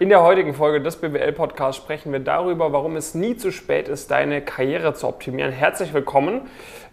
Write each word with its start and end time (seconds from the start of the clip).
In 0.00 0.10
der 0.10 0.22
heutigen 0.22 0.54
Folge 0.54 0.80
des 0.80 0.94
BWL-Podcasts 1.00 1.76
sprechen 1.76 2.12
wir 2.12 2.20
darüber, 2.20 2.72
warum 2.72 2.94
es 2.94 3.16
nie 3.16 3.36
zu 3.36 3.50
spät 3.50 3.88
ist, 3.88 4.12
deine 4.12 4.40
Karriere 4.40 4.94
zu 4.94 5.08
optimieren. 5.08 5.50
Herzlich 5.50 5.92
willkommen. 5.92 6.42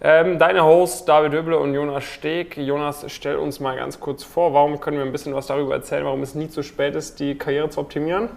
Ähm, 0.01 0.39
deine 0.39 0.63
Hosts 0.63 1.05
David 1.05 1.33
Döble 1.33 1.60
und 1.60 1.76
Jonas 1.76 2.04
Steg. 2.04 2.57
Jonas, 2.57 3.05
stell 3.10 3.36
uns 3.36 3.60
mal 3.60 3.78
ganz 3.78 3.99
kurz 3.99 4.23
vor, 4.23 4.55
warum 4.55 4.79
können 4.79 4.97
wir 4.97 5.05
ein 5.05 5.12
bisschen 5.12 5.36
was 5.36 5.46
darüber 5.46 5.76
erzählen, 5.76 6.04
warum 6.04 6.23
es 6.23 6.33
nie 6.33 6.49
zu 6.49 6.63
spät 6.63 6.96
ist, 6.96 7.20
die 7.20 7.38
Karriere 7.38 7.70
zu 7.70 7.81
optimieren? 7.81 8.29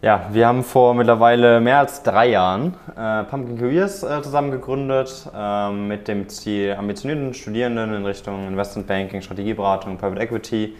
Ja, 0.00 0.26
wir 0.32 0.46
haben 0.46 0.62
vor 0.64 0.94
mittlerweile 0.94 1.60
mehr 1.60 1.80
als 1.80 2.02
drei 2.02 2.28
Jahren 2.28 2.76
äh, 2.96 3.24
Pumpkin 3.24 3.58
Careers 3.58 4.02
äh, 4.02 4.22
zusammen 4.22 4.52
gegründet, 4.52 5.30
äh, 5.36 5.70
mit 5.70 6.08
dem 6.08 6.30
Ziel, 6.30 6.76
ambitionierten 6.78 7.34
Studierenden 7.34 7.92
in 7.92 8.06
Richtung 8.06 8.48
Investment 8.48 8.88
Banking, 8.88 9.20
Strategieberatung, 9.20 9.98
Private 9.98 10.22
Equity 10.22 10.74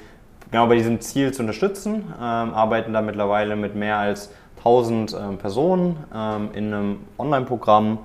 genau 0.50 0.66
bei 0.66 0.76
diesem 0.76 1.00
Ziel 1.00 1.32
zu 1.32 1.42
unterstützen. 1.42 2.04
Ähm, 2.16 2.54
arbeiten 2.54 2.92
da 2.92 3.02
mittlerweile 3.02 3.56
mit 3.56 3.74
mehr 3.74 3.98
als 3.98 4.30
1000 4.58 5.14
ähm, 5.14 5.38
Personen 5.38 5.96
ähm, 6.14 6.50
in 6.54 6.72
einem 6.72 6.98
Online-Programm 7.18 7.98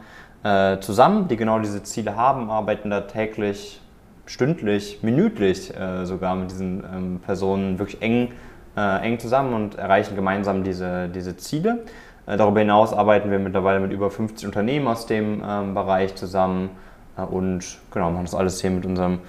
äh, 0.44 0.80
zusammen, 0.80 1.28
die 1.28 1.38
genau 1.38 1.60
diese 1.60 1.84
Ziele 1.84 2.16
haben, 2.16 2.50
arbeiten 2.50 2.90
da 2.90 3.02
täglich, 3.02 3.82
stündlich, 4.26 5.00
minütlich 5.02 5.76
äh, 5.76 6.06
sogar 6.06 6.36
mit 6.36 6.52
diesen 6.52 6.84
ähm, 6.84 7.20
Personen 7.20 7.80
wirklich 7.80 8.02
eng, 8.02 8.30
äh, 8.76 9.06
eng 9.06 9.20
zusammen 9.20 9.54
und 9.54 9.76
erreichen 9.76 10.16
gemeinsam 10.16 10.64
diese, 10.64 11.10
diese 11.10 11.38
Ziele. 11.38 11.86
Äh, 12.28 12.38
darüber 12.38 12.60
hinaus 12.60 12.94
arbeiten 12.94 13.32
wir 13.32 13.40
mittlerweile 13.40 13.80
mit 13.80 13.92
über 13.92 14.10
50 14.10 14.46
Unternehmen 14.46 14.88
aus 14.88 15.06
dem 15.06 15.44
ähm, 15.46 15.74
Bereich 15.74 16.16
zusammen 16.16 16.70
äh, 17.18 17.22
und 17.22 17.80
genau, 17.92 18.12
machen 18.12 18.26
das 18.26 18.36
alles 18.36 18.62
hier 18.62 18.72
mit 18.72 18.86
unserem 18.86 19.20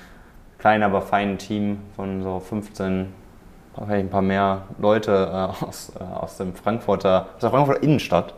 kleinen, 0.62 0.84
aber 0.84 1.02
feinen 1.02 1.38
Team 1.38 1.78
von 1.96 2.22
so 2.22 2.38
15, 2.38 3.08
vielleicht 3.74 4.06
ein 4.06 4.10
paar 4.10 4.22
mehr 4.22 4.62
Leute 4.78 5.10
äh, 5.10 5.64
aus, 5.64 5.92
äh, 5.98 6.02
aus, 6.04 6.36
dem 6.36 6.54
Frankfurter, 6.54 7.26
aus 7.34 7.40
der 7.40 7.50
Frankfurter 7.50 7.82
Innenstadt. 7.82 8.34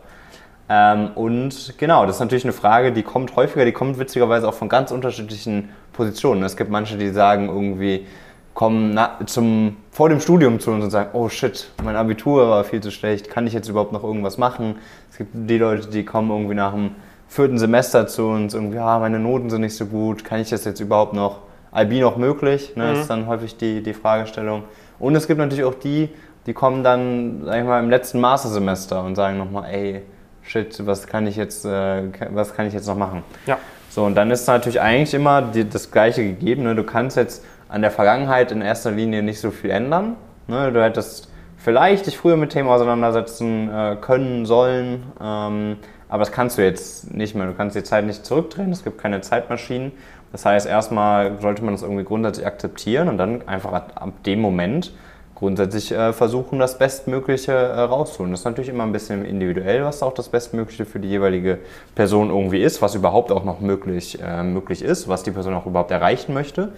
Ähm, 0.67 1.11
und 1.13 1.75
genau, 1.77 2.07
das 2.07 2.15
ist 2.15 2.21
natürlich 2.21 2.43
eine 2.43 2.53
Frage, 2.53 2.91
die 2.91 3.03
kommt 3.03 3.35
häufiger, 3.35 3.63
die 3.63 3.73
kommt 3.73 3.99
witzigerweise 3.99 4.49
auch 4.49 4.55
von 4.55 4.69
ganz 4.69 4.89
unterschiedlichen 4.89 5.69
Positionen. 5.93 6.41
Es 6.41 6.57
gibt 6.57 6.71
manche, 6.71 6.97
die 6.97 7.09
sagen 7.09 7.47
irgendwie, 7.47 8.07
kommen 8.55 8.95
na, 8.95 9.19
zum, 9.27 9.77
vor 9.91 10.09
dem 10.09 10.19
Studium 10.19 10.59
zu 10.59 10.71
uns 10.71 10.83
und 10.83 10.89
sagen, 10.89 11.11
oh 11.13 11.29
shit, 11.29 11.69
mein 11.83 11.95
Abitur 11.95 12.49
war 12.49 12.63
viel 12.63 12.81
zu 12.81 12.89
schlecht, 12.89 13.29
kann 13.29 13.45
ich 13.45 13.53
jetzt 13.53 13.69
überhaupt 13.69 13.91
noch 13.91 14.03
irgendwas 14.03 14.39
machen? 14.39 14.77
Es 15.11 15.19
gibt 15.19 15.29
die 15.33 15.59
Leute, 15.59 15.89
die 15.89 16.03
kommen 16.03 16.31
irgendwie 16.31 16.55
nach 16.55 16.73
dem 16.73 16.95
vierten 17.27 17.59
Semester 17.59 18.07
zu 18.07 18.25
uns, 18.25 18.55
irgendwie, 18.55 18.77
ja, 18.77 18.97
meine 18.97 19.19
Noten 19.19 19.51
sind 19.51 19.61
nicht 19.61 19.75
so 19.75 19.85
gut, 19.85 20.25
kann 20.25 20.39
ich 20.39 20.49
das 20.49 20.65
jetzt 20.65 20.79
überhaupt 20.79 21.13
noch? 21.13 21.41
IB 21.75 22.01
noch 22.01 22.17
möglich? 22.17 22.73
Ne, 22.75 22.93
mhm. 22.93 22.99
ist 22.99 23.09
dann 23.09 23.27
häufig 23.27 23.57
die, 23.57 23.83
die 23.83 23.93
Fragestellung. 23.93 24.63
Und 24.99 25.15
es 25.15 25.27
gibt 25.27 25.39
natürlich 25.39 25.65
auch 25.65 25.75
die, 25.75 26.09
die 26.45 26.53
kommen 26.53 26.83
dann, 26.83 27.41
sag 27.43 27.59
ich 27.59 27.65
mal, 27.65 27.79
im 27.79 27.89
letzten 27.89 28.19
Mastersemester 28.19 29.03
und 29.03 29.15
sagen 29.15 29.37
nochmal, 29.37 29.69
ey, 29.71 30.01
shit, 30.43 30.85
was 30.85 31.07
kann 31.07 31.27
ich 31.27 31.35
jetzt, 31.35 31.65
äh, 31.65 32.03
was 32.31 32.53
kann 32.53 32.67
ich 32.67 32.73
jetzt 32.73 32.87
noch 32.87 32.97
machen? 32.97 33.23
Ja. 33.45 33.57
So, 33.89 34.03
und 34.03 34.15
dann 34.15 34.29
ist 34.29 34.47
natürlich 34.47 34.81
eigentlich 34.81 35.13
immer 35.13 35.41
die, 35.41 35.67
das 35.67 35.91
Gleiche 35.91 36.23
gegeben. 36.23 36.63
Ne? 36.63 36.75
Du 36.75 36.83
kannst 36.83 37.17
jetzt 37.17 37.43
an 37.69 37.81
der 37.81 37.91
Vergangenheit 37.91 38.51
in 38.51 38.61
erster 38.61 38.91
Linie 38.91 39.23
nicht 39.23 39.39
so 39.39 39.51
viel 39.51 39.69
ändern. 39.69 40.15
Ne? 40.47 40.71
Du 40.71 40.83
hättest 40.83 41.29
vielleicht 41.57 42.05
dich 42.05 42.17
früher 42.17 42.37
mit 42.37 42.51
Themen 42.51 42.69
auseinandersetzen 42.69 43.69
äh, 43.69 43.97
können, 43.99 44.45
sollen, 44.45 45.03
ähm, 45.21 45.77
aber 46.09 46.19
das 46.19 46.31
kannst 46.31 46.57
du 46.57 46.63
jetzt 46.63 47.13
nicht 47.13 47.35
mehr. 47.35 47.47
Du 47.47 47.53
kannst 47.53 47.75
die 47.75 47.83
Zeit 47.83 48.05
nicht 48.05 48.25
zurückdrehen, 48.25 48.71
es 48.71 48.83
gibt 48.83 48.99
keine 49.01 49.21
Zeitmaschinen. 49.21 49.91
Das 50.35 50.43
heißt, 50.45 50.67
erstmal 50.67 51.39
sollte 51.39 51.63
man 51.63 51.73
das 51.73 51.81
irgendwie 51.81 52.03
grundsätzlich 52.03 52.45
akzeptieren 52.45 53.07
und 53.07 53.17
dann 53.17 53.47
einfach 53.47 53.71
ab 53.71 54.11
dem 54.25 54.41
Moment 54.41 54.91
grundsätzlich 55.33 55.93
äh, 55.93 56.11
versuchen, 56.11 56.59
das 56.59 56.77
Bestmögliche 56.77 57.53
äh, 57.53 57.79
rauszuholen. 57.79 58.33
Das 58.33 58.41
ist 58.41 58.45
natürlich 58.45 58.67
immer 58.67 58.83
ein 58.83 58.91
bisschen 58.91 59.23
individuell, 59.23 59.85
was 59.85 60.03
auch 60.03 60.13
das 60.13 60.27
Bestmögliche 60.27 60.83
für 60.83 60.99
die 60.99 61.07
jeweilige 61.07 61.59
Person 61.95 62.31
irgendwie 62.31 62.61
ist, 62.61 62.81
was 62.81 62.95
überhaupt 62.95 63.31
auch 63.31 63.45
noch 63.45 63.61
möglich, 63.61 64.19
äh, 64.21 64.43
möglich 64.43 64.81
ist, 64.81 65.07
was 65.07 65.23
die 65.23 65.31
Person 65.31 65.53
auch 65.53 65.67
überhaupt 65.67 65.91
erreichen 65.91 66.33
möchte. 66.33 66.73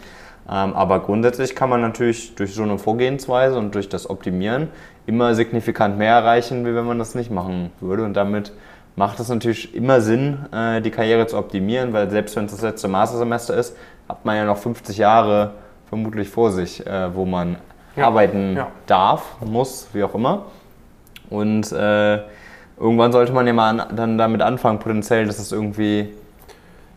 Ähm, 0.47 0.75
aber 0.75 0.99
grundsätzlich 0.99 1.55
kann 1.55 1.71
man 1.71 1.81
natürlich 1.81 2.35
durch 2.35 2.53
so 2.53 2.61
eine 2.61 2.77
Vorgehensweise 2.77 3.57
und 3.57 3.73
durch 3.73 3.89
das 3.89 4.07
Optimieren 4.07 4.67
immer 5.07 5.33
signifikant 5.33 5.97
mehr 5.97 6.13
erreichen, 6.13 6.63
wie 6.63 6.75
wenn 6.75 6.85
man 6.85 6.99
das 6.99 7.15
nicht 7.15 7.31
machen 7.31 7.71
würde 7.81 8.03
und 8.03 8.13
damit 8.13 8.51
macht 8.97 9.19
es 9.19 9.29
natürlich 9.29 9.73
immer 9.75 10.01
Sinn, 10.01 10.39
äh, 10.51 10.81
die 10.81 10.91
Karriere 10.91 11.27
zu 11.27 11.37
optimieren, 11.37 11.93
weil 11.93 12.09
selbst 12.09 12.35
wenn 12.35 12.45
es 12.45 12.51
das 12.51 12.63
letzte 12.63 12.87
Mastersemester 12.89 13.55
ist, 13.55 13.77
hat 14.09 14.25
man 14.25 14.35
ja 14.35 14.43
noch 14.43 14.57
50 14.57 14.97
Jahre 14.97 15.53
vermutlich 15.87 16.27
vor 16.27 16.51
sich, 16.51 16.85
äh, 16.85 17.15
wo 17.15 17.23
man 17.23 17.57
ja. 17.95 18.07
arbeiten 18.07 18.57
ja. 18.57 18.67
darf, 18.87 19.37
muss, 19.45 19.87
wie 19.93 20.03
auch 20.03 20.15
immer. 20.15 20.45
Und 21.29 21.71
äh, 21.71 22.21
irgendwann 22.79 23.11
sollte 23.11 23.33
man 23.33 23.45
ja 23.45 23.53
mal 23.53 23.79
an, 23.79 23.95
dann 23.95 24.17
damit 24.17 24.41
anfangen, 24.41 24.79
potenziell, 24.79 25.27
dass 25.27 25.37
es 25.37 25.51
irgendwie. 25.51 26.09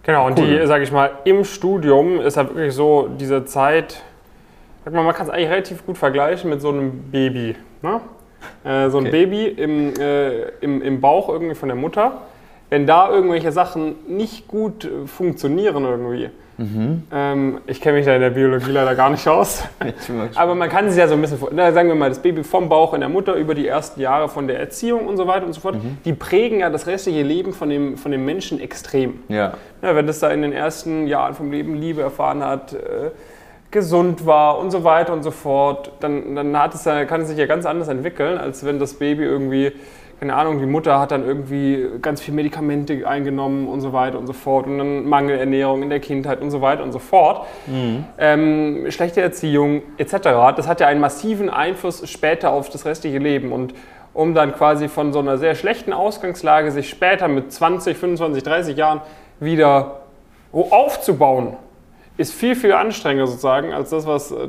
Genau, 0.02 0.26
und 0.26 0.38
cool. 0.38 0.46
die, 0.46 0.66
sage 0.66 0.82
ich 0.82 0.92
mal, 0.92 1.10
im 1.24 1.44
Studium 1.44 2.18
ist 2.20 2.36
ja 2.36 2.48
wirklich 2.48 2.74
so 2.74 3.10
diese 3.20 3.44
Zeit, 3.44 4.02
sag 4.86 4.94
mal, 4.94 5.04
man 5.04 5.14
kann 5.14 5.26
es 5.26 5.30
eigentlich 5.30 5.50
relativ 5.50 5.84
gut 5.84 5.98
vergleichen 5.98 6.48
mit 6.48 6.62
so 6.62 6.70
einem 6.70 7.10
Baby. 7.10 7.56
Ne? 7.82 8.00
Äh, 8.64 8.90
so 8.90 8.98
ein 8.98 9.06
okay. 9.06 9.26
Baby 9.26 9.46
im, 9.46 9.94
äh, 9.98 10.48
im, 10.60 10.82
im 10.82 11.00
Bauch 11.00 11.28
irgendwie 11.28 11.54
von 11.54 11.68
der 11.68 11.76
Mutter, 11.76 12.22
wenn 12.68 12.86
da 12.86 13.10
irgendwelche 13.10 13.52
Sachen 13.52 13.94
nicht 14.06 14.48
gut 14.48 14.88
funktionieren 15.06 15.84
irgendwie. 15.84 16.30
Mhm. 16.60 17.04
Ähm, 17.10 17.60
ich 17.66 17.80
kenne 17.80 17.96
mich 17.96 18.06
da 18.06 18.14
in 18.14 18.20
der 18.20 18.30
Biologie 18.30 18.70
leider 18.70 18.94
gar 18.94 19.08
nicht 19.08 19.26
aus. 19.26 19.64
Aber 20.34 20.54
man 20.54 20.68
kann 20.68 20.90
sich 20.90 20.98
ja 20.98 21.08
so 21.08 21.14
ein 21.14 21.22
bisschen, 21.22 21.38
na, 21.52 21.72
sagen 21.72 21.88
wir 21.88 21.94
mal, 21.94 22.10
das 22.10 22.20
Baby 22.20 22.44
vom 22.44 22.68
Bauch 22.68 22.92
in 22.92 23.00
der 23.00 23.08
Mutter 23.08 23.34
über 23.34 23.54
die 23.54 23.66
ersten 23.66 23.98
Jahre 23.98 24.28
von 24.28 24.46
der 24.46 24.60
Erziehung 24.60 25.06
und 25.06 25.16
so 25.16 25.26
weiter 25.26 25.46
und 25.46 25.54
so 25.54 25.60
fort, 25.62 25.76
mhm. 25.76 25.96
die 26.04 26.12
prägen 26.12 26.60
ja 26.60 26.68
das 26.68 26.86
restliche 26.86 27.22
Leben 27.22 27.54
von 27.54 27.70
dem, 27.70 27.96
von 27.96 28.12
dem 28.12 28.26
Menschen 28.26 28.60
extrem. 28.60 29.20
Ja. 29.28 29.54
ja. 29.80 29.96
Wenn 29.96 30.06
das 30.06 30.18
da 30.18 30.30
in 30.30 30.42
den 30.42 30.52
ersten 30.52 31.06
Jahren 31.06 31.34
vom 31.34 31.50
Leben 31.50 31.76
Liebe 31.76 32.02
erfahren 32.02 32.44
hat, 32.44 32.74
äh, 32.74 33.10
gesund 33.70 34.26
war 34.26 34.58
und 34.58 34.70
so 34.70 34.84
weiter 34.84 35.12
und 35.12 35.22
so 35.22 35.30
fort, 35.30 35.92
dann, 36.00 36.34
dann 36.34 36.58
hat 36.58 36.74
es 36.74 36.84
ja, 36.84 37.04
kann 37.04 37.22
es 37.22 37.28
sich 37.28 37.38
ja 37.38 37.46
ganz 37.46 37.66
anders 37.66 37.88
entwickeln, 37.88 38.36
als 38.38 38.64
wenn 38.64 38.78
das 38.78 38.94
Baby 38.94 39.22
irgendwie, 39.22 39.72
keine 40.18 40.34
Ahnung, 40.34 40.58
die 40.58 40.66
Mutter 40.66 40.98
hat 40.98 41.12
dann 41.12 41.24
irgendwie 41.24 41.86
ganz 42.02 42.20
viel 42.20 42.34
Medikamente 42.34 43.06
eingenommen 43.06 43.68
und 43.68 43.80
so 43.80 43.92
weiter 43.92 44.18
und 44.18 44.26
so 44.26 44.32
fort 44.32 44.66
und 44.66 44.78
dann 44.78 45.08
Mangelernährung 45.08 45.82
in 45.82 45.88
der 45.88 46.00
Kindheit 46.00 46.40
und 46.40 46.50
so 46.50 46.60
weiter 46.60 46.82
und 46.82 46.92
so 46.92 46.98
fort. 46.98 47.46
Mhm. 47.66 48.04
Ähm, 48.18 48.86
schlechte 48.90 49.20
Erziehung 49.20 49.82
etc. 49.98 50.16
Das 50.56 50.66
hat 50.66 50.80
ja 50.80 50.88
einen 50.88 51.00
massiven 51.00 51.48
Einfluss 51.48 52.08
später 52.10 52.50
auf 52.50 52.70
das 52.70 52.84
restliche 52.84 53.18
Leben 53.18 53.52
und 53.52 53.74
um 54.12 54.34
dann 54.34 54.52
quasi 54.52 54.88
von 54.88 55.12
so 55.12 55.20
einer 55.20 55.38
sehr 55.38 55.54
schlechten 55.54 55.92
Ausgangslage 55.92 56.72
sich 56.72 56.90
später 56.90 57.28
mit 57.28 57.52
20, 57.52 57.96
25, 57.96 58.42
30 58.42 58.76
Jahren 58.76 59.00
wieder 59.38 60.00
aufzubauen 60.52 61.56
ist 62.20 62.34
viel, 62.34 62.54
viel 62.54 62.72
anstrengender 62.72 63.26
sozusagen 63.26 63.72
als 63.72 63.90
das, 63.90 64.06
was 64.06 64.30
äh, 64.30 64.48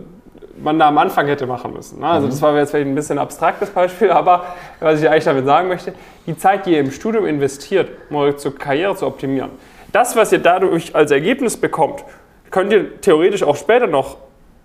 man 0.61 0.77
da 0.77 0.89
am 0.89 0.97
Anfang 0.97 1.27
hätte 1.27 1.47
machen 1.47 1.73
müssen. 1.73 2.01
Ne? 2.01 2.07
Also 2.07 2.27
das 2.27 2.41
war 2.41 2.55
jetzt 2.57 2.71
vielleicht 2.71 2.87
ein 2.87 2.95
bisschen 2.95 3.17
abstraktes 3.17 3.69
Beispiel, 3.69 4.11
aber 4.11 4.45
was 4.79 5.01
ich 5.01 5.09
eigentlich 5.09 5.23
damit 5.23 5.45
sagen 5.45 5.69
möchte, 5.69 5.93
die 6.27 6.37
Zeit, 6.37 6.65
die 6.65 6.73
ihr 6.73 6.79
im 6.79 6.91
Studium 6.91 7.25
investiert, 7.25 7.89
um 8.09 8.17
eure 8.17 8.35
Karriere 8.35 8.95
zu 8.95 9.07
optimieren, 9.07 9.51
das, 9.91 10.15
was 10.15 10.31
ihr 10.31 10.39
dadurch 10.39 10.93
als 10.95 11.11
Ergebnis 11.11 11.57
bekommt, 11.57 12.03
könnt 12.49 12.71
ihr 12.73 12.99
theoretisch 13.01 13.43
auch 13.43 13.55
später 13.55 13.88
noch 13.88 14.17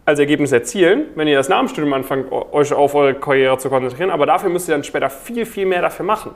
als 0.04 0.18
Ergebnis 0.18 0.52
erzielen, 0.52 1.06
wenn 1.14 1.26
ihr 1.26 1.36
das 1.36 1.48
nach 1.48 1.60
dem 1.60 1.68
Studium 1.68 1.92
anfangt, 1.92 2.30
euch 2.30 2.72
auf 2.72 2.94
eure 2.94 3.14
Karriere 3.14 3.58
zu 3.58 3.68
konzentrieren. 3.68 4.10
Aber 4.10 4.26
dafür 4.26 4.50
müsst 4.50 4.68
ihr 4.68 4.74
dann 4.74 4.84
später 4.84 5.10
viel, 5.10 5.46
viel 5.46 5.66
mehr 5.66 5.82
dafür 5.82 6.06
machen. 6.06 6.32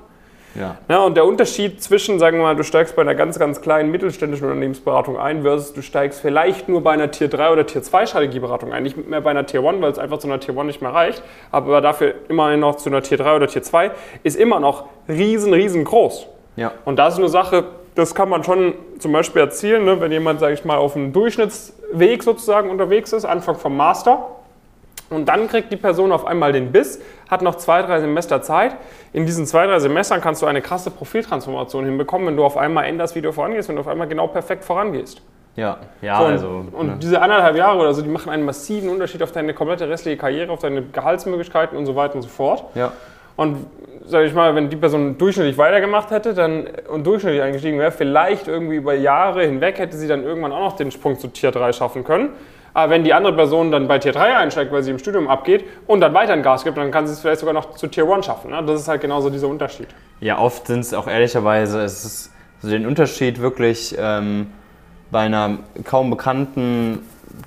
Ja. 0.55 0.79
ja. 0.89 0.99
Und 1.05 1.17
der 1.17 1.25
Unterschied 1.25 1.83
zwischen, 1.83 2.19
sagen 2.19 2.39
wir 2.39 2.45
mal, 2.45 2.57
du 2.57 2.63
steigst 2.63 2.97
bei 2.97 3.03
einer 3.03 3.15
ganz, 3.15 3.39
ganz 3.39 3.61
kleinen 3.61 3.91
mittelständischen 3.91 4.47
Unternehmensberatung 4.47 5.19
ein, 5.19 5.43
versus 5.43 5.73
du 5.73 5.83
steigst 5.83 6.21
vielleicht 6.21 6.69
nur 6.69 6.83
bei 6.83 6.93
einer 6.93 7.11
Tier 7.11 7.29
3 7.29 7.53
oder 7.53 7.67
Tier 7.67 7.83
2 7.83 8.07
Strategieberatung 8.07 8.73
ein. 8.73 8.83
Nicht 8.83 9.09
mehr 9.09 9.21
bei 9.21 9.31
einer 9.31 9.47
Tier 9.47 9.63
1, 9.63 9.81
weil 9.81 9.93
es 9.93 9.99
einfach 9.99 10.19
zu 10.19 10.27
einer 10.27 10.41
Tier 10.41 10.57
1 10.57 10.67
nicht 10.67 10.83
mehr 10.83 10.93
reicht, 10.93 11.23
aber 11.51 11.81
dafür 11.81 12.15
immerhin 12.29 12.61
noch 12.61 12.77
zu 12.77 12.89
einer 12.89 13.03
Tier 13.03 13.19
3 13.19 13.37
oder 13.37 13.47
Tier 13.47 13.63
2, 13.63 13.91
ist 14.23 14.37
immer 14.37 14.61
noch 14.61 14.87
riesen, 15.09 15.53
riesengroß. 15.53 16.27
Ja. 16.57 16.73
Und 16.85 16.99
das 16.99 17.15
ist 17.15 17.21
eine 17.21 17.29
Sache, 17.29 17.65
das 17.95 18.15
kann 18.15 18.29
man 18.29 18.45
schon 18.45 18.75
zum 18.99 19.13
Beispiel 19.13 19.43
erzielen, 19.43 19.85
ne, 19.85 20.01
wenn 20.01 20.13
jemand, 20.13 20.41
sage 20.41 20.55
ich 20.55 20.65
mal, 20.65 20.77
auf 20.77 20.97
einem 20.97 21.13
Durchschnittsweg 21.13 22.23
sozusagen 22.23 22.71
unterwegs 22.71 23.13
ist, 23.13 23.25
Anfang 23.25 23.57
vom 23.57 23.77
Master 23.77 24.27
und 25.11 25.29
dann 25.29 25.49
kriegt 25.49 25.73
die 25.73 25.77
Person 25.77 26.13
auf 26.13 26.25
einmal 26.25 26.53
den 26.53 26.73
Biss, 26.73 27.01
hat 27.29 27.43
noch 27.43 27.57
zwei, 27.57 27.83
drei 27.83 28.01
Semester 28.01 28.43
Zeit. 28.43 28.77
In 29.13 29.27
diesen 29.27 29.45
zwei, 29.45 29.67
drei 29.67 29.81
Semestern 29.81 30.21
kannst 30.21 30.41
du 30.41 30.47
eine 30.47 30.63
krasse 30.63 30.91
Profiltransformation 30.91 31.85
hinbekommen, 31.85 32.29
wenn 32.29 32.37
du 32.37 32.45
auf 32.45 32.57
einmal 32.57 32.85
änderst, 32.85 33.17
wie 33.17 33.21
du 33.21 33.33
vorangehst, 33.33 33.69
wenn 33.69 33.77
du 33.77 33.81
auf 33.81 33.89
einmal 33.89 34.09
genau 34.09 34.29
perfekt 34.29 34.65
vorangehst. 34.65 35.21
Ja, 35.57 35.79
ja, 36.01 36.17
so, 36.19 36.25
also. 36.25 36.65
Und 36.73 36.87
ne. 36.87 36.97
diese 37.03 37.21
anderthalb 37.21 37.57
Jahre 37.57 37.81
oder 37.81 37.93
so, 37.93 38.03
die 38.03 38.09
machen 38.09 38.31
einen 38.31 38.45
massiven 38.45 38.89
Unterschied 38.89 39.23
auf 39.23 39.33
deine 39.33 39.53
komplette 39.53 39.89
restliche 39.89 40.17
Karriere, 40.17 40.53
auf 40.53 40.61
deine 40.61 40.83
Gehaltsmöglichkeiten 40.83 41.77
und 41.77 41.87
so 41.87 41.97
weiter 41.97 42.15
und 42.15 42.23
so 42.23 42.29
fort. 42.29 42.65
Ja. 42.77 42.93
Und 43.37 43.67
sag 44.05 44.25
ich 44.25 44.35
mal, 44.35 44.55
wenn 44.55 44.71
die 44.71 44.77
Person 44.77 45.19
durchschnittlich 45.19 45.59
weitergemacht 45.59 46.11
hätte 46.11 46.35
dann, 46.35 46.69
und 46.89 47.07
durchschnittlich 47.07 47.43
eingestiegen 47.43 47.79
wäre, 47.79 47.91
vielleicht 47.91 48.49
irgendwie 48.49 48.77
über 48.77 48.95
Jahre 48.95 49.45
hinweg 49.45 49.79
hätte 49.79 49.97
sie 49.97 50.09
dann 50.09 50.23
irgendwann 50.23 50.53
auch 50.53 50.61
noch 50.61 50.77
den 50.77 50.91
Sprung 50.91 51.19
zu 51.19 51.29
Tier 51.29 51.51
3 51.51 51.73
schaffen 51.73 52.05
können. 52.05 52.31
Aber 52.75 52.91
wenn 52.91 53.05
die 53.05 53.13
andere 53.13 53.35
Person 53.35 53.71
dann 53.71 53.89
bei 53.89 53.99
Tier 53.99 54.13
3 54.13 54.37
einsteigt, 54.37 54.73
weil 54.73 54.83
sie 54.83 54.91
im 54.91 54.99
Studium 54.99 55.29
abgeht 55.29 55.65
und 55.87 56.01
dann 56.01 56.15
weiter 56.15 56.33
ein 56.33 56.43
Gas 56.43 56.65
gibt, 56.65 56.77
dann 56.77 56.91
kann 56.91 57.07
sie 57.07 57.13
es 57.13 57.21
vielleicht 57.21 57.41
sogar 57.41 57.55
noch 57.55 57.75
zu 57.75 57.87
Tier 57.89 58.11
1 58.11 58.27
schaffen. 58.27 58.51
Ne? 58.51 58.63
Das 58.65 58.81
ist 58.81 58.89
halt 58.89 59.01
genauso 59.01 59.31
dieser 59.31 59.49
Unterschied. 59.49 59.89
Ja, 60.21 60.39
oft 60.39 60.67
sind 60.67 60.81
es 60.81 60.95
auch 60.95 61.07
ehrlicherweise, 61.07 61.83
es 61.83 62.05
ist 62.05 62.33
so 62.63 62.69
den 62.69 62.87
Unterschied 62.87 63.41
wirklich 63.41 63.97
ähm, 63.99 64.53
bei 65.11 65.21
einer 65.21 65.59
kaum 65.85 66.11
bekannten 66.11 67.01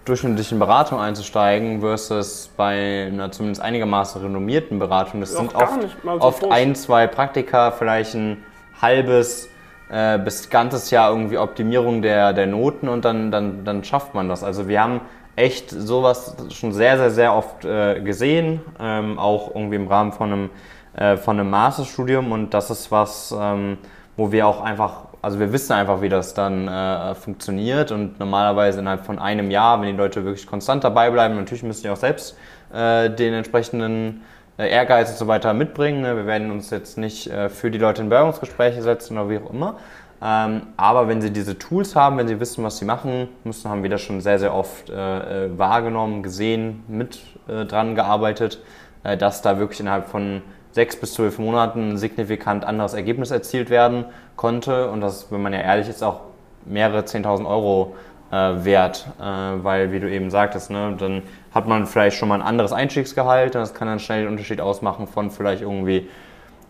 durchschnittlichen 0.05 0.59
Beratung 0.59 0.99
einzusteigen 0.99 1.81
versus 1.81 2.49
bei 2.57 3.07
einer 3.07 3.31
zumindest 3.31 3.61
einigermaßen 3.61 4.21
renommierten 4.21 4.79
Beratung. 4.79 5.21
Das 5.21 5.33
sind 5.33 5.55
oft, 5.55 5.81
so 5.81 6.19
oft 6.19 6.51
ein, 6.51 6.75
zwei 6.75 7.07
Praktika, 7.07 7.71
vielleicht 7.71 8.15
ein 8.15 8.43
halbes 8.81 9.49
äh, 9.93 10.17
bis 10.17 10.49
ganzes 10.49 10.89
Jahr 10.89 11.11
irgendwie 11.11 11.37
Optimierung 11.37 12.01
der, 12.01 12.33
der 12.33 12.47
Noten 12.47 12.89
und 12.89 13.05
dann, 13.05 13.29
dann, 13.31 13.63
dann 13.63 13.83
schafft 13.83 14.15
man 14.15 14.27
das. 14.27 14.43
Also 14.43 14.67
wir 14.67 14.81
haben 14.81 15.01
echt 15.35 15.69
sowas 15.69 16.35
schon 16.51 16.71
sehr, 16.73 16.97
sehr, 16.97 17.11
sehr 17.11 17.35
oft 17.35 17.63
äh, 17.63 18.01
gesehen, 18.01 18.61
ähm, 18.79 19.19
auch 19.19 19.53
irgendwie 19.53 19.75
im 19.75 19.87
Rahmen 19.87 20.11
von 20.11 20.33
einem, 20.33 20.49
äh, 20.95 21.15
von 21.15 21.39
einem 21.39 21.51
Masterstudium 21.51 22.31
und 22.31 22.55
das 22.55 22.71
ist 22.71 22.91
was, 22.91 23.35
ähm, 23.39 23.77
wo 24.17 24.31
wir 24.31 24.47
auch 24.47 24.61
einfach, 24.61 25.05
also 25.21 25.39
wir 25.39 25.53
wissen 25.53 25.73
einfach, 25.73 26.01
wie 26.01 26.09
das 26.09 26.33
dann 26.33 26.67
äh, 26.67 27.13
funktioniert 27.13 27.91
und 27.91 28.19
normalerweise 28.19 28.79
innerhalb 28.79 29.05
von 29.05 29.19
einem 29.19 29.51
Jahr, 29.51 29.79
wenn 29.79 29.89
die 29.89 29.95
Leute 29.95 30.25
wirklich 30.25 30.47
konstant 30.47 30.83
dabei 30.83 31.11
bleiben, 31.11 31.35
natürlich 31.35 31.63
müssen 31.63 31.83
die 31.83 31.89
auch 31.89 31.97
selbst 31.97 32.35
äh, 32.73 33.11
den 33.11 33.33
entsprechenden 33.35 34.23
Ehrgeiz 34.57 35.09
und 35.11 35.17
so 35.17 35.27
weiter 35.27 35.53
mitbringen. 35.53 36.01
Ne? 36.01 36.15
Wir 36.15 36.25
werden 36.25 36.51
uns 36.51 36.69
jetzt 36.69 36.97
nicht 36.97 37.27
äh, 37.27 37.50
für 37.50 37.71
die 37.71 37.77
Leute 37.77 38.01
in 38.01 38.09
Bewerbungsgespräche 38.09 38.81
setzen 38.81 39.17
oder 39.17 39.29
wie 39.29 39.38
auch 39.38 39.51
immer. 39.51 39.77
Ähm, 40.21 40.67
aber 40.77 41.07
wenn 41.07 41.21
sie 41.21 41.31
diese 41.31 41.57
Tools 41.57 41.95
haben, 41.95 42.17
wenn 42.17 42.27
sie 42.27 42.39
wissen, 42.39 42.63
was 42.63 42.77
sie 42.77 42.85
machen 42.85 43.29
müssen, 43.44 43.69
haben 43.69 43.83
wir 43.83 43.89
das 43.89 44.01
schon 44.01 44.21
sehr, 44.21 44.39
sehr 44.39 44.53
oft 44.53 44.89
äh, 44.89 45.57
wahrgenommen, 45.57 46.23
gesehen, 46.23 46.83
mit 46.88 47.19
dran 47.45 47.94
gearbeitet, 47.94 48.61
dass 49.03 49.41
da 49.41 49.59
wirklich 49.59 49.81
innerhalb 49.81 50.07
von 50.07 50.41
sechs 50.71 50.95
bis 50.95 51.13
zwölf 51.13 51.39
Monaten 51.39 51.91
ein 51.91 51.97
signifikant 51.97 52.63
anderes 52.63 52.94
Ergebnis 52.94 53.31
erzielt 53.31 53.69
werden 53.69 54.05
konnte. 54.38 54.89
Und 54.89 55.01
das, 55.01 55.29
wenn 55.29 55.41
man 55.41 55.51
ja 55.51 55.59
ehrlich 55.59 55.89
ist, 55.89 56.03
auch 56.03 56.21
mehrere 56.65 57.01
10.000 57.01 57.45
Euro 57.45 57.95
äh, 57.95 58.03
wert, 58.33 59.07
äh, 59.19 59.24
weil, 59.24 59.91
wie 59.91 60.00
du 60.00 60.09
eben 60.09 60.30
sagtest, 60.30 60.71
ne, 60.71 60.95
dann 60.97 61.21
hat 61.53 61.68
man 61.68 61.85
vielleicht 61.85 62.18
schon 62.18 62.30
mal 62.30 62.35
ein 62.35 62.41
anderes 62.41 62.74
Einstiegsgehalt 62.74 63.56
und 63.56 63.62
das 63.62 63.74
kann 63.74 63.88
dann 63.88 64.00
schnell 64.00 64.24
den 64.24 64.30
Unterschied 64.30 64.62
ausmachen 64.62 65.07
von 65.07 65.31
vielleicht 65.31 65.62
irgendwie 65.62 66.09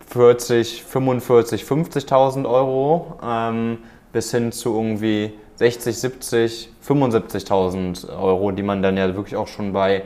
40, 0.07 0.83
45, 0.83 1.63
50.000 1.63 2.49
Euro 2.49 3.17
ähm, 3.25 3.79
bis 4.11 4.31
hin 4.31 4.51
zu 4.51 4.73
irgendwie 4.73 5.33
60, 5.55 5.97
70, 5.97 6.69
75.000 6.85 8.19
Euro, 8.19 8.51
die 8.51 8.63
man 8.63 8.81
dann 8.81 8.97
ja 8.97 9.15
wirklich 9.15 9.35
auch 9.35 9.47
schon 9.47 9.73
bei 9.73 10.03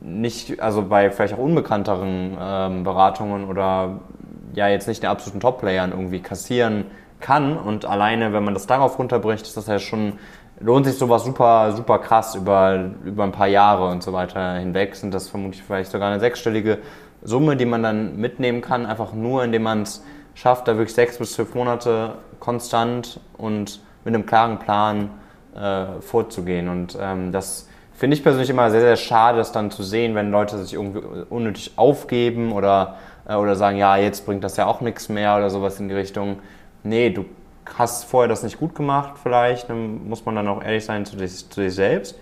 nicht, 0.00 0.60
also 0.60 0.82
bei 0.82 1.10
vielleicht 1.10 1.34
auch 1.34 1.38
unbekannteren 1.38 2.36
ähm, 2.40 2.84
Beratungen 2.84 3.48
oder 3.48 4.00
ja 4.54 4.68
jetzt 4.68 4.86
nicht 4.86 5.02
den 5.02 5.10
absoluten 5.10 5.40
Top-Playern 5.40 5.90
irgendwie 5.90 6.20
kassieren 6.20 6.84
kann. 7.20 7.56
Und 7.56 7.86
alleine, 7.86 8.32
wenn 8.32 8.44
man 8.44 8.54
das 8.54 8.66
darauf 8.66 8.98
runterbricht, 8.98 9.46
ist 9.46 9.56
das 9.56 9.66
ja 9.66 9.78
schon 9.78 10.14
lohnt 10.60 10.86
sich 10.86 10.96
sowas 10.96 11.24
super, 11.24 11.72
super 11.72 11.98
krass 11.98 12.34
über, 12.34 12.90
über 13.04 13.24
ein 13.24 13.32
paar 13.32 13.48
Jahre 13.48 13.88
und 13.88 14.02
so 14.02 14.12
weiter 14.12 14.54
hinweg. 14.54 14.94
Sind 14.94 15.12
das 15.14 15.28
vermutlich 15.28 15.62
vielleicht 15.62 15.90
sogar 15.90 16.10
eine 16.10 16.20
sechsstellige 16.20 16.78
Summe, 17.22 17.56
die 17.56 17.66
man 17.66 17.82
dann 17.82 18.16
mitnehmen 18.16 18.60
kann, 18.60 18.86
einfach 18.86 19.12
nur 19.12 19.44
indem 19.44 19.62
man 19.62 19.82
es 19.82 20.04
schafft, 20.34 20.68
da 20.68 20.76
wirklich 20.76 20.94
sechs 20.94 21.18
bis 21.18 21.32
zwölf 21.32 21.54
Monate 21.54 22.14
konstant 22.38 23.20
und 23.38 23.80
mit 24.04 24.14
einem 24.14 24.26
klaren 24.26 24.58
Plan 24.58 25.10
äh, 25.56 26.00
vorzugehen. 26.00 26.68
Und 26.68 26.98
ähm, 27.00 27.32
das 27.32 27.68
finde 27.94 28.16
ich 28.16 28.22
persönlich 28.22 28.50
immer 28.50 28.70
sehr, 28.70 28.80
sehr 28.80 28.96
schade, 28.96 29.38
das 29.38 29.52
dann 29.52 29.70
zu 29.70 29.82
sehen, 29.82 30.14
wenn 30.14 30.30
Leute 30.30 30.58
sich 30.58 30.74
irgendwie 30.74 31.00
unnötig 31.30 31.72
aufgeben 31.76 32.52
oder, 32.52 32.96
äh, 33.26 33.34
oder 33.34 33.54
sagen, 33.56 33.78
ja, 33.78 33.96
jetzt 33.96 34.26
bringt 34.26 34.44
das 34.44 34.56
ja 34.56 34.66
auch 34.66 34.80
nichts 34.80 35.08
mehr 35.08 35.36
oder 35.36 35.48
sowas 35.48 35.80
in 35.80 35.88
die 35.88 35.94
Richtung. 35.94 36.40
Nee, 36.82 37.10
du 37.10 37.24
hast 37.78 38.04
vorher 38.04 38.28
das 38.28 38.42
nicht 38.42 38.58
gut 38.58 38.74
gemacht 38.74 39.14
vielleicht, 39.22 39.70
dann 39.70 40.08
muss 40.08 40.24
man 40.24 40.36
dann 40.36 40.48
auch 40.48 40.62
ehrlich 40.62 40.84
sein 40.84 41.04
zu 41.06 41.18
sich, 41.18 41.48
zu 41.48 41.62
sich 41.62 41.74
selbst. 41.74 42.18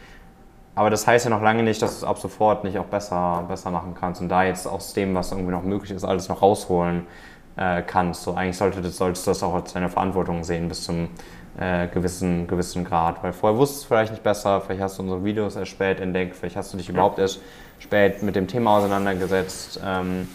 Aber 0.74 0.88
das 0.88 1.06
heißt 1.06 1.26
ja 1.26 1.30
noch 1.30 1.42
lange 1.42 1.62
nicht, 1.62 1.82
dass 1.82 1.90
du 1.90 1.96
es 1.98 2.04
ab 2.04 2.18
sofort 2.18 2.64
nicht 2.64 2.78
auch 2.78 2.86
besser, 2.86 3.44
besser 3.46 3.70
machen 3.70 3.94
kannst 3.98 4.22
und 4.22 4.28
da 4.28 4.44
jetzt 4.44 4.66
aus 4.66 4.94
dem, 4.94 5.14
was 5.14 5.30
irgendwie 5.30 5.52
noch 5.52 5.62
möglich 5.62 5.90
ist, 5.90 6.04
alles 6.04 6.28
noch 6.28 6.40
rausholen 6.40 7.06
äh, 7.56 7.82
kannst. 7.82 8.22
So 8.22 8.34
eigentlich 8.34 8.56
sollte 8.56 8.80
das, 8.80 8.96
solltest 8.96 9.26
du 9.26 9.30
das 9.32 9.42
auch 9.42 9.54
als 9.54 9.72
deine 9.74 9.90
Verantwortung 9.90 10.44
sehen 10.44 10.68
bis 10.68 10.84
zum 10.84 11.08
äh, 11.58 11.88
gewissen, 11.88 12.46
gewissen 12.46 12.84
Grad. 12.84 13.22
Weil 13.22 13.34
vorher 13.34 13.58
wusstest 13.58 13.84
du 13.84 13.88
vielleicht 13.88 14.12
nicht 14.12 14.22
besser, 14.22 14.62
vielleicht 14.62 14.80
hast 14.80 14.98
du 14.98 15.02
unsere 15.02 15.22
Videos 15.22 15.56
erst 15.56 15.70
spät 15.70 16.00
entdeckt, 16.00 16.36
vielleicht 16.36 16.56
hast 16.56 16.72
du 16.72 16.78
dich 16.78 16.88
überhaupt 16.88 17.18
erst 17.18 17.40
spät 17.78 18.22
mit 18.22 18.34
dem 18.34 18.46
Thema 18.46 18.78
auseinandergesetzt. 18.78 19.78
Ähm, 19.84 20.28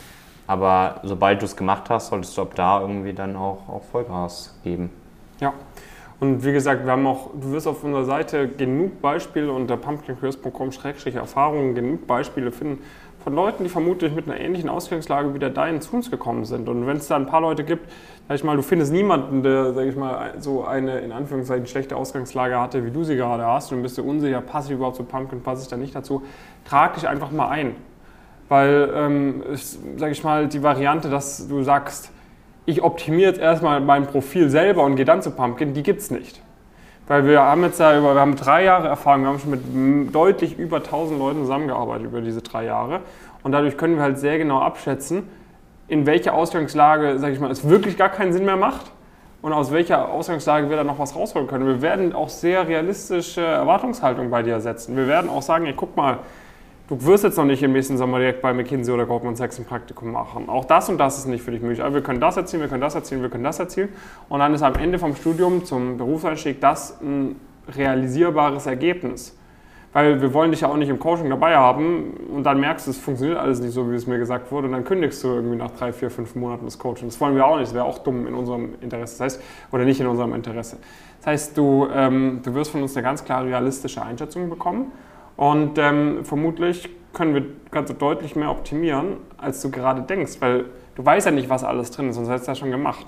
aber 0.47 1.01
sobald 1.03 1.41
du 1.41 1.45
es 1.45 1.55
gemacht 1.55 1.89
hast, 1.89 2.07
solltest 2.07 2.35
du 2.38 2.41
ab 2.41 2.53
da 2.55 2.81
irgendwie 2.81 3.13
dann 3.13 3.35
auch, 3.35 3.67
auch 3.67 3.83
Vollgas 3.91 4.57
geben. 4.63 4.89
Ja. 5.39 5.53
Und 6.19 6.44
wie 6.44 6.51
gesagt, 6.51 6.83
wir 6.83 6.91
haben 6.94 7.05
auch, 7.05 7.29
du 7.39 7.51
wirst 7.51 7.67
auf 7.67 7.83
unserer 7.83 8.05
Seite 8.05 8.47
genug 8.47 9.01
Beispiele 9.01 9.51
unter 9.51 9.77
pumpkincurse.com-erfahrungen 9.77 11.75
genug 11.75 12.07
Beispiele 12.07 12.51
finden 12.51 12.81
von 13.23 13.35
Leuten, 13.35 13.63
die 13.63 13.69
vermutlich 13.69 14.15
mit 14.15 14.27
einer 14.29 14.39
ähnlichen 14.39 14.69
Ausgangslage 14.69 15.33
wie 15.33 15.39
der 15.39 15.49
deinen 15.49 15.81
zu 15.81 15.95
uns 15.95 16.09
gekommen 16.09 16.45
sind. 16.45 16.69
Und 16.69 16.88
wenn 16.88 16.97
es 16.97 17.07
da 17.07 17.17
ein 17.17 17.25
paar 17.25 17.41
Leute 17.41 17.65
gibt, 17.65 17.91
sag 18.27 18.35
ich 18.35 18.44
mal, 18.44 18.55
du 18.55 18.63
findest 18.63 18.94
niemanden, 18.94 19.44
der, 19.44 19.73
sag 19.73 19.85
ich 19.85 19.95
mal, 19.95 20.35
so 20.39 20.63
eine 20.63 20.99
in 20.99 21.11
Anführungszeichen 21.11 21.67
schlechte 21.67 21.97
Ausgangslage 21.97 22.57
hatte, 22.57 22.85
wie 22.85 22.91
du 22.91 23.03
sie 23.03 23.15
gerade 23.15 23.45
hast, 23.45 23.71
und 23.73 23.81
bist 23.83 23.97
du 23.97 24.03
unsicher, 24.03 24.39
passe 24.41 24.69
ich 24.69 24.75
überhaupt 24.75 24.95
zu 24.95 25.03
Pumpkin, 25.03 25.44
passe 25.44 25.63
ich 25.63 25.67
da 25.67 25.77
nicht 25.77 25.94
dazu, 25.94 26.23
trag 26.63 26.94
dich 26.94 27.07
einfach 27.07 27.29
mal 27.29 27.49
ein. 27.49 27.75
Weil, 28.49 28.89
ähm, 28.95 29.44
sage 29.97 30.11
ich 30.11 30.23
mal, 30.23 30.47
die 30.47 30.63
Variante, 30.63 31.09
dass 31.09 31.47
du 31.47 31.63
sagst, 31.63 32.11
ich 32.65 32.81
optimiere 32.81 33.29
jetzt 33.29 33.39
erstmal 33.39 33.79
mein 33.81 34.07
Profil 34.07 34.49
selber 34.49 34.83
und 34.83 34.95
gehe 34.95 35.05
dann 35.05 35.21
zu 35.21 35.31
Pumpkin, 35.31 35.73
die 35.73 35.83
gibt 35.83 36.01
es 36.01 36.11
nicht. 36.11 36.41
Weil 37.07 37.25
wir 37.25 37.41
haben 37.41 37.63
jetzt 37.63 37.79
ja 37.79 37.97
über, 37.97 38.13
wir 38.13 38.21
haben 38.21 38.35
drei 38.35 38.65
Jahre 38.65 38.89
Erfahrung, 38.89 39.21
wir 39.21 39.29
haben 39.29 39.39
schon 39.39 39.51
mit 39.51 40.13
deutlich 40.13 40.59
über 40.59 40.77
1000 40.77 41.17
Leuten 41.17 41.39
zusammengearbeitet 41.41 42.05
über 42.05 42.19
diese 42.19 42.41
drei 42.41 42.65
Jahre. 42.65 42.99
Und 43.44 43.53
dadurch 43.53 43.77
können 43.77 43.95
wir 43.95 44.03
halt 44.03 44.19
sehr 44.19 44.38
genau 44.38 44.59
abschätzen, 44.59 45.23
in 45.88 46.05
welcher 46.05 46.33
Ausgangslage, 46.33 47.17
sage 47.19 47.33
ich 47.33 47.39
mal, 47.39 47.49
es 47.49 47.67
wirklich 47.69 47.97
gar 47.97 48.09
keinen 48.09 48.33
Sinn 48.33 48.44
mehr 48.44 48.57
macht 48.57 48.91
und 49.41 49.53
aus 49.53 49.71
welcher 49.71 50.09
Ausgangslage 50.09 50.69
wir 50.69 50.75
da 50.75 50.83
noch 50.83 50.99
was 50.99 51.15
rausholen 51.15 51.47
können. 51.47 51.65
Wir 51.65 51.81
werden 51.81 52.13
auch 52.13 52.27
sehr 52.27 52.67
realistische 52.67 53.41
Erwartungshaltung 53.41 54.29
bei 54.29 54.44
dir 54.44 54.59
setzen. 54.59 54.97
Wir 54.97 55.07
werden 55.07 55.29
auch 55.29 55.41
sagen, 55.41 55.65
ey, 55.65 55.73
guck 55.73 55.95
mal, 55.95 56.19
du 56.88 57.06
wirst 57.06 57.24
jetzt 57.24 57.38
noch 57.38 57.45
nicht 57.45 57.62
im 57.63 57.74
nächsten 57.74 57.98
Sommer 57.98 58.19
direkt 58.19 58.42
bei 58.42 58.54
McKinsey 58.54 58.94
oder 58.94 59.06
Goldman 59.06 59.36
Sachs 59.36 59.60
ein 59.60 59.66
Praktikum 59.66 60.12
machen. 60.12 60.50
Auch 60.50 60.66
das 60.66 60.89
und 60.89 60.98
das 60.98 61.18
ist 61.18 61.28
nicht 61.28 61.44
für 61.44 61.51
dich 61.51 61.62
möglich. 61.62 61.81
Aber 61.81 61.95
wir 61.95 62.01
können 62.01 62.22
das 62.22 62.38
erzielen, 62.38 62.61
wir 62.61 62.69
können 62.69 62.81
das 62.81 62.95
erzielen, 62.95 63.21
wir 63.21 63.30
können 63.30 63.44
das 63.44 63.59
erzielen. 63.59 63.90
Und 64.30 64.40
dann 64.40 64.54
ist 64.54 64.61
am 64.61 64.76
Ende 64.76 64.97
vom 64.97 65.16
Studium 65.16 65.66
zum 65.66 65.97
Berufseinstieg 65.97 66.61
das 66.61 67.00
ein 67.02 67.35
realisierbares 67.68 68.66
Ergebnis. 68.66 69.38
Weil 69.94 70.21
wir 70.21 70.33
wollen 70.33 70.52
dich 70.52 70.61
ja 70.61 70.68
auch 70.68 70.78
nicht 70.78 70.90
im 70.90 71.00
Coaching 71.00 71.30
dabei 71.30 71.56
haben 71.56 72.14
und 72.33 72.44
dann 72.44 72.59
merkst 72.59 72.85
du, 72.85 72.92
es 72.92 72.97
funktioniert 72.97 73.40
alles 73.40 73.61
nicht 73.61 73.71
so, 73.71 73.90
wie 73.90 73.95
es 73.95 74.06
mir 74.06 74.19
gesagt 74.19 74.52
wurde 74.52 74.68
und 74.68 74.73
dann 74.73 74.83
kündigst 74.83 75.23
du 75.23 75.30
irgendwie 75.30 75.56
nach 75.56 75.71
drei, 75.71 75.92
vier, 75.92 76.11
fünf 76.11 76.35
Monaten 76.35 76.66
das 76.66 76.78
Coaching. 76.78 77.07
Das 77.07 77.19
wollen 77.19 77.35
wir 77.35 77.45
auch 77.45 77.56
nicht, 77.56 77.69
das 77.69 77.73
wäre 77.73 77.85
auch 77.85 78.00
dumm 78.00 78.28
in 78.28 78.35
unserem 78.35 78.76
Interesse. 78.81 79.18
Das 79.18 79.21
heißt, 79.21 79.44
oder 79.71 79.85
nicht 79.85 80.00
in 80.00 80.07
unserem 80.07 80.35
Interesse. 80.35 80.78
Das 81.19 81.28
heißt, 81.28 81.57
du, 81.57 81.88
ähm, 81.92 82.42
du 82.44 82.54
wirst 82.54 82.71
von 82.71 82.81
uns 82.83 82.95
eine 82.95 83.04
ganz 83.04 83.23
klare 83.23 83.47
realistische 83.47 84.02
Einschätzung 84.02 84.50
bekommen 84.50 84.92
und 85.37 85.77
ähm, 85.77 86.25
vermutlich 86.25 86.89
können 87.13 87.33
wir 87.33 87.45
ganz 87.71 87.95
deutlich 87.97 88.35
mehr 88.35 88.51
optimieren, 88.51 89.17
als 89.37 89.61
du 89.61 89.71
gerade 89.71 90.01
denkst, 90.01 90.33
weil 90.39 90.65
du 90.95 91.06
weißt 91.06 91.27
ja 91.27 91.31
nicht, 91.31 91.49
was 91.49 91.63
alles 91.63 91.91
drin 91.91 92.09
ist, 92.09 92.15
sonst 92.15 92.29
hättest 92.29 92.47
du 92.47 92.51
das 92.51 92.59
schon 92.59 92.71
gemacht. 92.71 93.06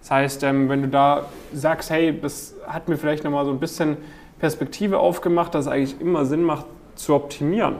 Das 0.00 0.10
heißt, 0.10 0.42
ähm, 0.44 0.68
wenn 0.68 0.82
du 0.82 0.88
da 0.88 1.26
sagst, 1.52 1.90
hey, 1.90 2.18
das 2.18 2.54
hat 2.66 2.88
mir 2.88 2.96
vielleicht 2.96 3.24
nochmal 3.24 3.44
so 3.44 3.50
ein 3.50 3.60
bisschen 3.60 3.96
Perspektive 4.38 4.98
aufgemacht, 4.98 5.54
dass 5.54 5.66
es 5.66 5.72
eigentlich 5.72 6.00
immer 6.00 6.24
Sinn 6.24 6.42
macht, 6.42 6.66
zu 6.94 7.14
optimieren 7.14 7.76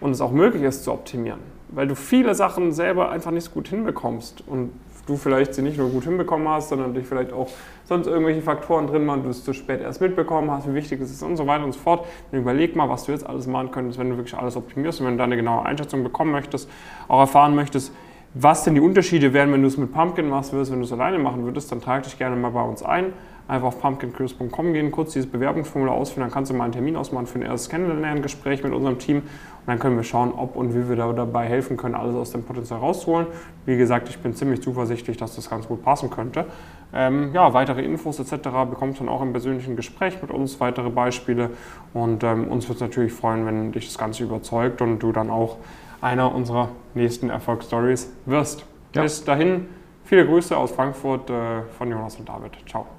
und 0.00 0.10
es 0.10 0.20
auch 0.20 0.32
möglich 0.32 0.62
ist 0.62 0.84
zu 0.84 0.92
optimieren, 0.92 1.40
weil 1.68 1.86
du 1.86 1.94
viele 1.94 2.34
Sachen 2.34 2.72
selber 2.72 3.10
einfach 3.10 3.30
nicht 3.30 3.44
so 3.44 3.50
gut 3.50 3.68
hinbekommst 3.68 4.44
und 4.46 4.72
du 5.06 5.16
vielleicht 5.16 5.54
sie 5.54 5.62
nicht 5.62 5.78
nur 5.78 5.88
gut 5.88 6.04
hinbekommen 6.04 6.48
hast, 6.48 6.68
sondern 6.68 6.94
dich 6.94 7.06
vielleicht 7.06 7.32
auch 7.32 7.48
sonst 7.84 8.06
irgendwelche 8.06 8.42
Faktoren 8.42 8.86
drin 8.86 9.06
waren, 9.06 9.22
du 9.22 9.30
es 9.30 9.44
zu 9.44 9.52
spät 9.52 9.80
erst 9.80 10.00
mitbekommen 10.00 10.50
hast, 10.50 10.68
wie 10.68 10.74
wichtig 10.74 11.00
es 11.00 11.10
ist 11.10 11.22
und 11.22 11.36
so 11.36 11.46
weiter 11.46 11.64
und 11.64 11.72
so 11.72 11.78
fort. 11.78 12.06
Dann 12.30 12.40
überleg 12.40 12.74
mal, 12.76 12.88
was 12.88 13.04
du 13.04 13.12
jetzt 13.12 13.26
alles 13.26 13.46
machen 13.46 13.70
könntest, 13.70 13.98
wenn 13.98 14.10
du 14.10 14.16
wirklich 14.16 14.36
alles 14.36 14.56
optimierst 14.56 15.00
und 15.00 15.06
wenn 15.06 15.14
du 15.14 15.18
da 15.18 15.24
eine 15.24 15.36
genaue 15.36 15.64
Einschätzung 15.64 16.02
bekommen 16.02 16.32
möchtest, 16.32 16.68
auch 17.08 17.20
erfahren 17.20 17.54
möchtest, 17.54 17.92
was 18.34 18.64
denn 18.64 18.74
die 18.74 18.80
Unterschiede 18.80 19.32
wären, 19.32 19.52
wenn 19.52 19.62
du 19.62 19.68
es 19.68 19.78
mit 19.78 19.92
Pumpkin 19.92 20.28
machst, 20.28 20.52
würdest, 20.52 20.70
wenn 20.70 20.80
du 20.80 20.84
es 20.84 20.92
alleine 20.92 21.18
machen 21.18 21.44
würdest, 21.44 21.72
dann 21.72 21.80
trag 21.80 22.02
dich 22.02 22.18
gerne 22.18 22.36
mal 22.36 22.50
bei 22.50 22.62
uns 22.62 22.82
ein. 22.82 23.12
Einfach 23.48 23.68
auf 23.68 23.80
pumpkincurious.com 23.80 24.72
gehen, 24.72 24.90
kurz 24.90 25.12
dieses 25.12 25.30
Bewerbungsformular 25.30 25.94
ausfüllen, 25.94 26.28
dann 26.28 26.34
kannst 26.34 26.50
du 26.50 26.54
mal 26.54 26.64
einen 26.64 26.72
Termin 26.72 26.96
ausmachen 26.96 27.26
für 27.26 27.38
ein 27.38 27.42
erstes 27.42 27.68
Kennenlerngespräch 27.68 28.64
mit 28.64 28.72
unserem 28.72 28.98
Team 28.98 29.18
und 29.18 29.26
dann 29.66 29.78
können 29.78 29.96
wir 29.96 30.02
schauen, 30.02 30.32
ob 30.32 30.56
und 30.56 30.74
wie 30.74 30.88
wir 30.88 30.96
da 30.96 31.12
dabei 31.12 31.46
helfen 31.46 31.76
können, 31.76 31.94
alles 31.94 32.16
aus 32.16 32.32
dem 32.32 32.42
Potenzial 32.42 32.80
rauszuholen. 32.80 33.28
Wie 33.64 33.76
gesagt, 33.76 34.08
ich 34.08 34.18
bin 34.18 34.34
ziemlich 34.34 34.62
zuversichtlich, 34.62 35.16
dass 35.16 35.36
das 35.36 35.48
ganz 35.48 35.68
gut 35.68 35.84
passen 35.84 36.10
könnte. 36.10 36.46
Ähm, 36.92 37.30
ja, 37.34 37.52
weitere 37.54 37.84
Infos 37.84 38.18
etc. 38.18 38.48
bekommst 38.68 39.00
du 39.00 39.04
dann 39.04 39.12
auch 39.12 39.22
im 39.22 39.32
persönlichen 39.32 39.76
Gespräch 39.76 40.20
mit 40.22 40.30
uns, 40.30 40.58
weitere 40.58 40.90
Beispiele 40.90 41.50
und 41.94 42.24
ähm, 42.24 42.48
uns 42.48 42.64
würde 42.64 42.76
es 42.76 42.80
natürlich 42.80 43.12
freuen, 43.12 43.46
wenn 43.46 43.72
dich 43.72 43.86
das 43.86 43.98
Ganze 43.98 44.24
überzeugt 44.24 44.82
und 44.82 44.98
du 44.98 45.12
dann 45.12 45.30
auch 45.30 45.58
einer 46.00 46.34
unserer 46.34 46.70
nächsten 46.94 47.30
Erfolgsstories 47.30 48.12
wirst. 48.24 48.64
Ja. 48.94 49.02
Bis 49.02 49.24
dahin, 49.24 49.66
viele 50.04 50.26
Grüße 50.26 50.56
aus 50.56 50.72
Frankfurt 50.72 51.30
äh, 51.30 51.62
von 51.78 51.90
Jonas 51.90 52.16
und 52.16 52.28
David. 52.28 52.52
Ciao. 52.68 52.95